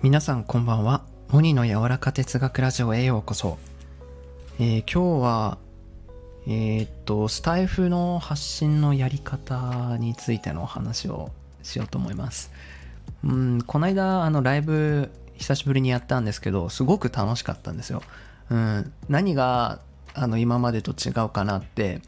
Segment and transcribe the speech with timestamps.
[0.00, 1.02] 皆さんこんばんは。
[1.28, 3.58] モニの柔らか哲学ラジオへようこそ、
[4.60, 5.58] えー今日は
[6.46, 11.32] えーっとスタイフの発信のやり方についてのお話を
[11.64, 12.52] しようと思います。
[13.24, 18.04] うんこの間あのライブ久しぶりにやったんですけどすごく楽しかったんですよ、
[18.50, 19.80] うん、何が
[20.14, 22.02] あの今までと違うかなって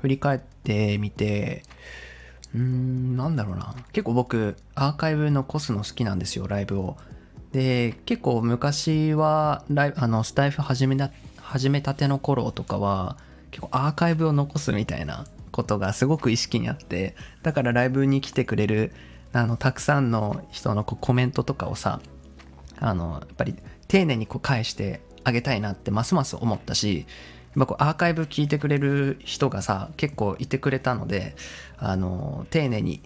[0.00, 1.62] 振り返ってみて
[2.56, 3.76] うーんなんだろうな。
[3.92, 6.96] 結構僕アーカイブ残すの好きなんですよライブを。
[7.52, 13.16] で結構昔はライあのスタイフ始めな始めたての頃とかは
[13.50, 18.92] 結構アーカイブを残すみたいなことがすごく意識にあってだからライブに来てくれる
[19.32, 22.00] あのたくさんの人のコメントとかをさ
[22.78, 23.54] あのやっぱり
[23.88, 27.06] 丁寧にこう返してあげたいなってますます思ったし
[27.56, 31.34] やっこうアーカイブ聞いてくれる人がさ結構いてくれたので
[31.78, 33.00] あの丁寧に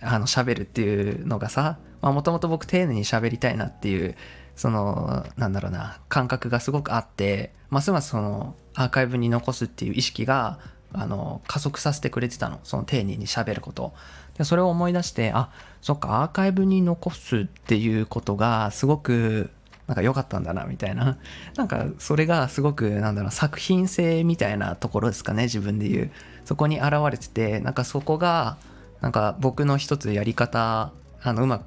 [0.00, 1.78] あの喋るっていうのがさ
[2.12, 4.16] もともと僕丁寧に喋りたいなっていう
[4.54, 10.58] そのなんだろうな感覚がすごくあってますますそのアーカイブに残すっていう意識が
[10.92, 12.60] あの加速させてくれてたの。
[12.64, 13.92] その丁寧に喋ること。
[14.38, 19.50] でそれを思い出してあそっかアーカイブに残すっていうことがすごく
[19.86, 21.18] なんか良かったんだなみたいな。
[21.56, 26.10] なんかそれがすごくなんだろう作品性みたいなところですかね自分で言う。
[26.44, 28.56] そこに現れててなんかそこが
[29.00, 31.64] なんか僕の一つやり方あのうまく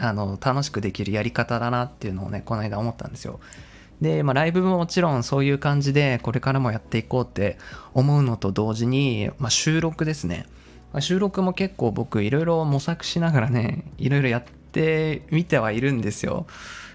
[0.00, 3.40] あの楽しくできるやり方だなっていうのをねこの間思ったんですよ。
[4.00, 7.58] で、まあ、ライブももちろんそういう感じでこれからもやっていこうって
[7.92, 10.46] 思うのと同時に、まあ、収録ですね、
[10.92, 16.46] まあ収録も結構僕いろいろ模索しながらねいろいろやってみてはいるんですよ。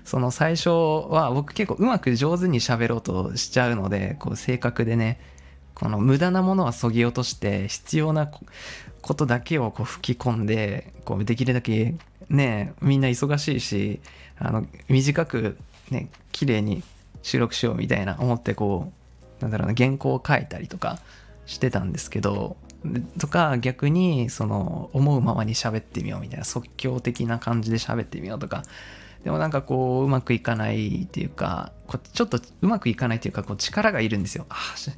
[0.04, 5.20] その最初は僕結構うまく上手に喋ろうとしちゃうのでこう性格でね
[5.74, 8.30] この無駄なものはそぎ落として必要な
[9.02, 11.96] ことだけをこう吹き込んでこうできるだけ
[12.30, 14.00] ねみんな忙しいし
[14.38, 15.58] あの短く
[15.90, 16.84] ね綺麗に
[17.22, 18.92] 収録しようみたいな思ってこ
[19.40, 21.00] うなんだろうな原稿を書いたりとか
[21.46, 22.56] してたんですけど
[23.20, 28.64] とか逆にその思うままに喋ってみようみたいな即興的な感じで喋ってみようとか
[29.26, 34.46] でもなんかこううまくいかないっていうかこちょっとうまくいかないっていうかこう力がいるんですよ。
[34.50, 34.92] あーし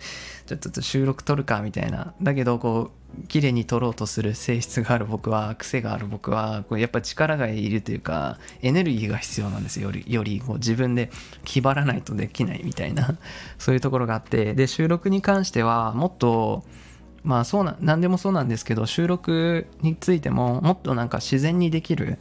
[0.45, 2.13] ちょっと収録撮るかみたいな。
[2.21, 11.09] だけどこう綺麗に撮ろうとする性質がある僕は癖がある僕はこうやっぱ力がいるというかエネルギーが必要なんですよよりよりこう自分で
[11.45, 13.17] 気張らないとできないみたいな
[13.57, 16.65] そういうところがあってで収録に関してはもっと
[17.23, 22.19] まあそうな何でもそうなんですけど収録についてももっとなんか自然にできる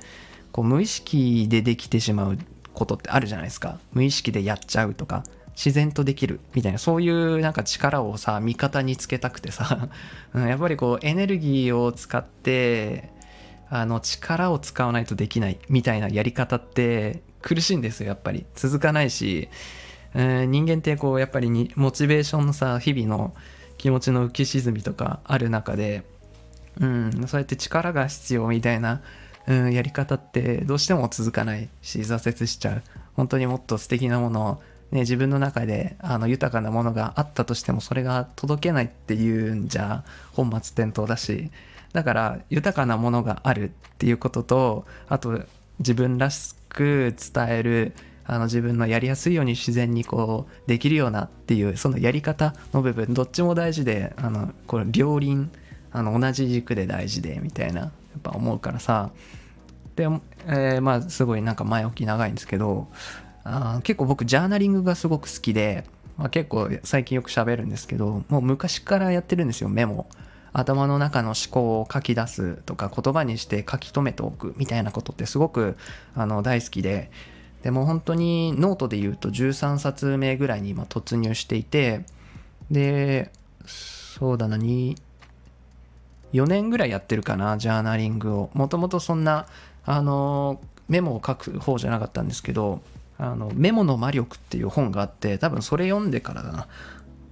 [0.57, 2.39] こう無意識でできてしまう
[2.73, 3.79] ことってあるじゃないですか。
[3.93, 5.23] 無意識でやっちゃうとか
[5.55, 9.91] 自然とできるみたいなそういうなんか力をさ味方につけたくてさ
[10.35, 13.11] やっぱりこうエネルギーを使って
[13.69, 18.47] あの力を使わないとできないみたいなやり方って苦しいんですよやっぱり。
[18.55, 19.51] 続かないし、
[20.15, 23.35] うん人間ってこうやっぱりにモチベーションのさ日々の
[23.77, 26.05] 気持ちの浮き沈みとかある中で
[26.81, 29.03] うん、そうやって力が必要みたいな、
[29.49, 32.83] うん、やり方ってどうしても続かないし挫折しちゃう。
[33.15, 34.63] 本当にもっと素敵なものを、
[34.93, 41.51] ね、自分の中であの豊かなものがあったとしてもそれが届けないっていうんじゃ本末転倒だし
[41.93, 45.41] だから豊かなものがあるっていうこととあと
[45.79, 47.95] 自分らしく伝える
[48.27, 55.51] あの自分のやりやすいように自然にこうできるようなっていうそのやり方の部分どっちも大事であのこれ両輪
[55.93, 57.93] あの同じ軸で大事でみたいな。
[58.17, 59.11] っぱ思うからさ。
[59.95, 60.05] で、
[60.47, 62.89] えーまあすごいなんか前置き長いんですけど
[63.45, 65.85] あ結構僕ジャーナリングがすごく好きで、
[66.19, 70.07] まあ、結構最近よく喋るんですけどもう昔からやってるんですよメモ。
[70.53, 75.77] 頭の中の思考を書き出すとか言葉にして書き留めておくみたいなことってすごく
[76.15, 77.11] あの大好きで。
[77.63, 82.05] でも本当にノートで言うと13冊目ぐらいに今突入していて
[82.71, 83.33] で
[83.67, 84.97] そうだなに
[86.43, 88.51] 4年ぐらいやってるかなジャーナリングを。
[88.55, 89.47] もともとそんな
[89.85, 92.81] あのメモを書く方じゃなかったんですけど
[93.19, 96.69] あのメモの魔力っていう本があって多分それ読んでからだな。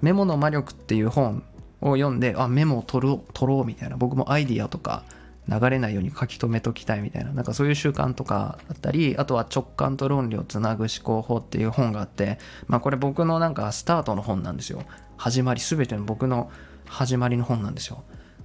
[0.00, 1.42] メモの魔力っていう本
[1.80, 3.96] を読んであメモを取ろう取ろうみたいな。
[3.96, 5.04] 僕もアイディアとか
[5.46, 7.32] 流れないように書き留めときたいみたいな。
[7.32, 14.82] なんかそういう習慣とかあったりあとは直感と論理をつなぐ思考法っていう本があってまあこれ僕のなんかスタートの本なんですよ。
[15.16, 16.50] 始まり全ての僕の
[16.86, 18.02] 始まりの本なんですよ。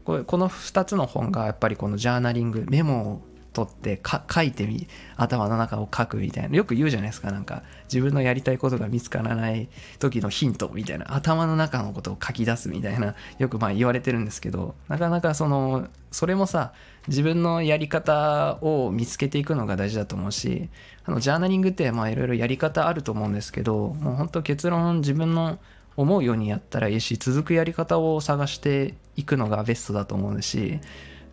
[0.10, 3.22] ここの2つの本がやっぱりこのジャーナリングメモを
[3.54, 7.32] 取ってか書いてみ頭の中を書くみたいなよく言うじゃないですか。
[7.32, 9.70] なんか自分のやりたいことが見つからない
[10.00, 16.74] 時のヒントみたいな頭の中のことを書き出すみたいなよくまあ言われてるんですけどなかなかそのそれもさ
[17.08, 20.70] 自分のやり方を見つけていくのが大事だと思うし
[21.06, 25.60] あのジャーナリングってまあいろいろやり方あると思うんですけどもう本当結論自分の
[26.02, 30.80] 思うようにやったらいいし続くやり方を探していくのがベストだと思うし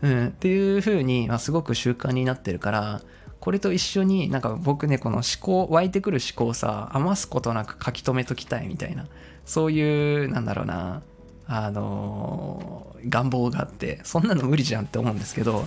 [0.02, 3.00] うん、っていう風に、まあ、すごく習慣になってるから
[3.40, 9.06] これと一緒になんか僕ねこの思考湧いてくる思考さ余すことなく書き留めときたいみたいな
[9.44, 11.02] そういうなんだろうな
[11.46, 15.66] あのー、願望があってそんなの無理じゃんって思うんですけど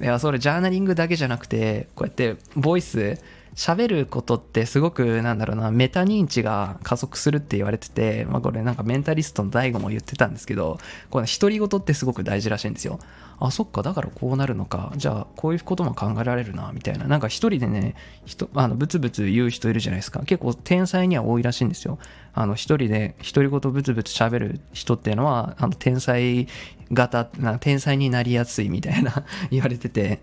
[0.00, 3.18] いやそれジャーナリングだけじゃなくてこうやってボイス
[3.56, 13.00] 喋ることってすごくなんだろうなメタ認知が加速するって言われてて、まあ、これなんかメンタリストの DAIGO も言ってたんですけどこの独り言ってすごく大事らしいんですよ。
[13.38, 14.92] あそっかだからこうなるのか。
[14.96, 17.06] じゃあこういうことも考えられるなみたいな。
[17.06, 17.94] なんか一人でね
[18.24, 20.20] 人あのブツブツ言う人いるじゃないですか。
[20.20, 21.98] 結構天才には多いらしいんですよ。
[22.34, 26.46] あの一人で独り言ブツブツ喋る人っていうのはあの天才
[26.92, 30.20] 型な天才になりやすいみたいな 言われてて。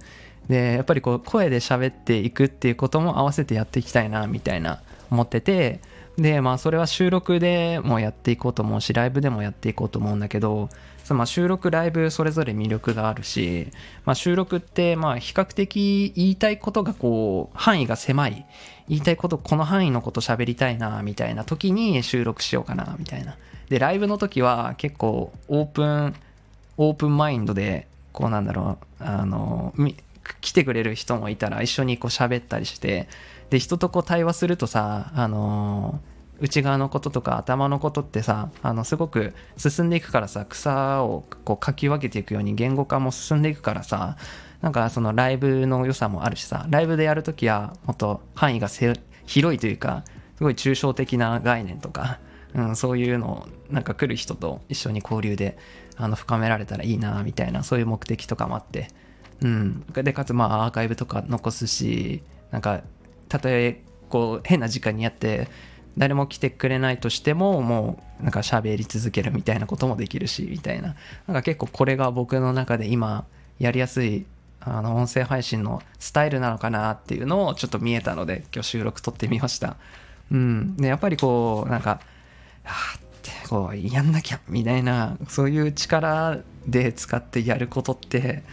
[0.47, 5.79] でやっぱりこう声で喋っていくっていうことも合わせてやっていきたいなみたいな思ってて
[6.17, 10.69] でまあそれは収録でもやっていこうと思うしライブでもやっていこうと思うんだけど
[11.03, 13.67] そのまあ収録ライブそれぞれ魅力があるし、
[14.05, 18.45] まあ、収録ってまあ比較的言いたいことがこう範囲が狭い。
[18.89, 23.37] 言いたいことこの範囲のこと喋りたいなみたいな時に収録しようかなみたいな。
[23.69, 26.13] でライブの時は結構オープン
[26.77, 29.73] オープンマインドでこうなんだろうあの
[30.41, 33.07] 来てくれる人もいたら一緒にこう喋ったりして
[33.49, 44.17] で人とこう対話するとさあのー、内側のこととか頭のことってさあのすごく進んでいくからさ草をこうかき分けていくように言語化も進んでいくからさ
[44.61, 48.69] なんかそのライブの良さもあるしさライブでやるときはもっと範囲が
[49.25, 50.03] 広いというか
[50.37, 52.19] すごい抽象的な概念とか、
[52.55, 55.57] うん、そういうのをなんか来る人と一緒に交流で
[55.97, 58.87] あの深められたらいいなみたいなそういう目的とかもあって。
[59.41, 62.81] うん、でかつまあアーカイブとか残すしなんか
[63.29, 65.47] たとえこう変な時間にやって
[65.97, 70.95] 誰も来てくれないとしてももうなんか喋り続けるみたいなこともできるしみたいな。
[71.27, 73.25] なんか結構これが僕の中で今
[73.59, 74.25] やりやすい
[74.59, 79.77] あの音声配信のスタイルなのかなっていうのをちょっと見えたので今日収録撮ってみました。
[80.31, 80.77] うん。
[80.77, 81.99] でやっぱりこうなんか
[82.65, 88.43] あってこうやんなきゃみたいなそういう力で使ってやることって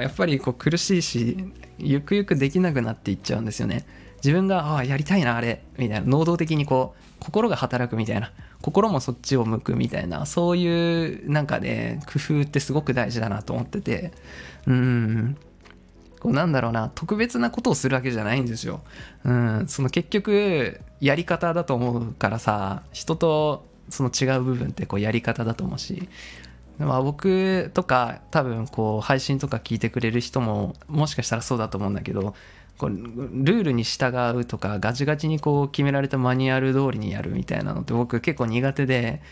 [0.00, 1.36] やっぱりこう苦しいし
[1.78, 3.86] ゆくゆくできなくなっていっちゃうんですよね。
[4.16, 14.12] 自分がああやりたいなあれみたいな能動的にこう心が働くみたいな心もそっちを向くみたいなそういうなんかね工夫ってすごく大事だなと思ってて
[14.66, 15.36] うん。
[16.20, 18.80] こうなんだろうな特別なことをするわけじゃないんですよ。
[19.24, 26.08] うん、その結局やり方だと思うからさ人とその違う部分ってこうやり方だと思うし
[26.84, 32.34] まあ、僕とか多分こう配信とか聞いてくれる人ももしかしたらそうだと思うんだけど
[32.78, 39.22] こうルールに従うとかガチガチにこう決められたマニュアル通りにやるみたいなのって僕結構苦手で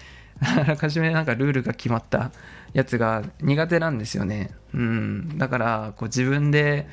[0.41, 2.33] あらかじめなんかルールが決まった
[2.73, 4.55] やつが苦手なんですよね。
[4.73, 6.87] うん、だからこう自分で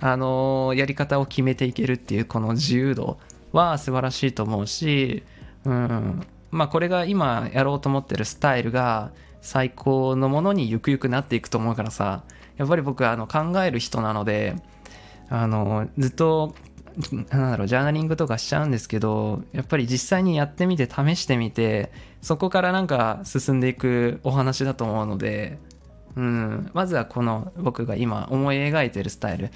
[0.00, 3.18] あのやり方を決めていけるっていうこの自由度
[3.52, 5.22] は素晴らしいと思うし、
[5.64, 9.12] うん、まあこれが今やろうと思ってるスタイルが
[9.44, 12.24] 最高のものにゆくゆくなっていくと思うからさ
[12.56, 14.56] やっぱり僕はあの考える人なので
[15.28, 16.54] あのずっと
[17.30, 21.92] なんだろうジャーナリングとかしちゃうんですけどやっぱり実際にやってみて試してみて
[22.22, 25.58] そこからなんか進んでいくお話だと思うので、
[26.16, 29.50] うん、まずはこの僕が今思い描いてるスタイル、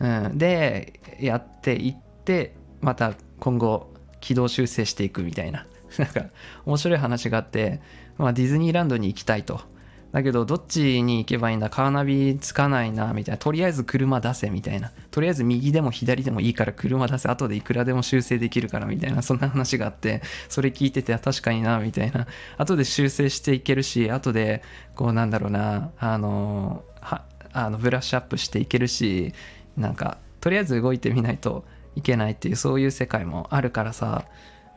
[0.00, 5.66] うん、でやっていってまた今後軌道修正していくみたいな。
[5.98, 6.26] なんか
[6.66, 7.80] 面白い話があって
[8.18, 9.60] まあ、ディズニーランドに行きたいと。
[10.12, 11.70] だけど、どっちに行けばいいんだ？
[11.70, 13.38] カーナビつかないな、みたいな。
[13.38, 14.92] とりあえず車出せ、みたいな。
[15.10, 17.28] とりあえず右でも左でもいいから車出せ。
[17.28, 19.22] 後でいくらでも修正できるから、みたいな。
[19.22, 22.28] そんな話があって、それ聞いてて、確かにな、みたいな。
[22.56, 24.62] 後で修正していけるし、後で、
[24.94, 29.32] こうなんだろうな、あの、はあのブラッシュアップしていけるし、
[29.76, 31.64] なんか、とりあえず動いてみないと
[31.96, 34.26] いけないっていう、そういう世界もあるからさ、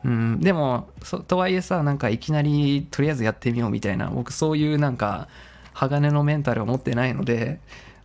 [0.08, 0.88] うん、でも
[1.28, 5.28] とはいえさなんかいきなりとりあえずやってみようみたいな僕そういうなんか
[5.74, 7.60] 鋼のメンタルを持ってないので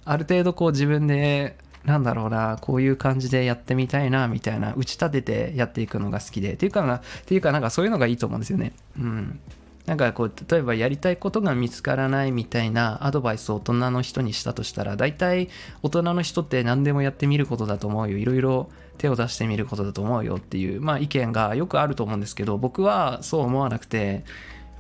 [0.05, 8.73] ある程度こう自分でなんだろうなこういう感じでやってみたいなみたいな打ち立ててやっていくのが好きでっていうかなっていうかなんかそういうのがいいと思うんですよね。
[8.99, 9.41] うん。
[9.87, 15.49] なんかこう例えばやりたいことが見つからないみたいなアドバイスを大人の人にしたとしたら大体
[15.83, 18.17] 大人の人って何でもやってみることだと思うよ。
[18.17, 24.23] いろいろ手を出してみることだと思うよっていう、まあ、意見がよくあると思うんですけど僕はそう思わなくてやっ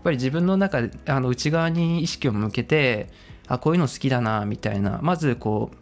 [0.05, 3.09] ぱり自分の中あの内側に意識を向けて
[3.49, 5.77] あこういうの好きだなみたいなまずこう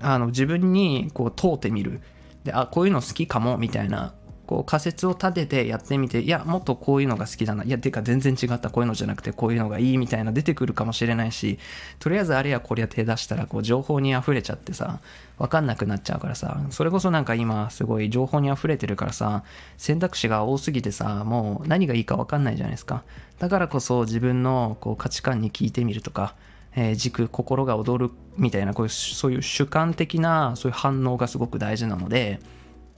[0.00, 2.00] あの自分にこう問うてみる。
[2.44, 4.14] であこういうの好きかもみたいな
[4.50, 7.62] こう仮説を立ててやってみていやもっとこういうのが好きだな。
[7.62, 11.60] いやてか全然違ったこういうのじゃなくてこういうのがいいみたいな出てくるかもしれないし
[12.00, 14.98] とりあえずあれやこれや手出したらこう情報に溢れちゃってさ
[15.38, 16.60] 分かんなくなっちゃうからさ。
[16.70, 19.44] それこそなんか今すごい情報に溢れてるからさ
[19.76, 23.04] 選択肢が多すぎてさもう何がいいか分かんないじゃないですか。
[23.38, 26.34] だからこそ自分のこう価値観に聞いてみるとか
[26.76, 32.40] えー、軸心が躍るみたいなこういうそういう主観的なそういう反応がすごく大事なので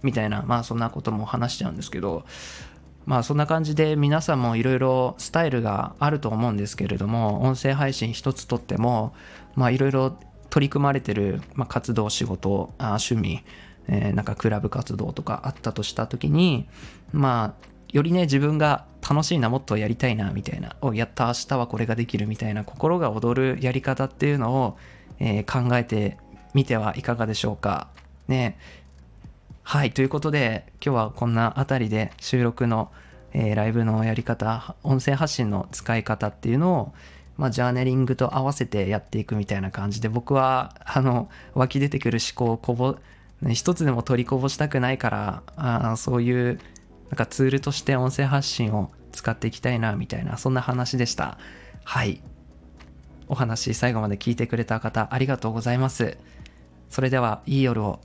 [0.02, 2.24] みたいなまあそんなことも話しちゃうんですけど
[3.06, 9.14] まあそんな感じで皆さんもいろいろスタイルがあると思うんですけれども音声配信一つとっても
[9.54, 10.16] まあいろいろ
[10.50, 13.42] 取り組まれてる、まあ、活動仕事あ趣味、
[13.88, 16.68] えー、なんかクラブ活動とかあったとした時に
[17.12, 24.78] まあよりね自分が楽しいなもっとやりたいなみたいなおやった明日はこれができるみたいな心が躍るやり方っていうのを、
[25.18, 26.18] えー、考えて
[26.54, 27.88] みてはいかがでしょうか。
[28.28, 28.58] ね。
[29.64, 32.90] はい、ということで、今日はこんなあたりで収録の、
[33.32, 36.92] えー、ライブのやり方、音声発信の使い方っていうのを、
[37.36, 42.96] まあ、ジャーネリングと合わせてやっていくみたいな感じで、僕は、あの、湧き出てくる思考をこぼ、
[43.50, 46.58] 一つでも取りこぼしたくないから、あそういう、
[47.08, 51.38] なんかツールとして音声発信を使っていきたいな、みたいな、そんな話でした。
[51.84, 52.20] はい。
[53.28, 56.18] お話最後まで聞いてくれた方、ありがとうございます。
[56.90, 58.00] それでは、いい夜を。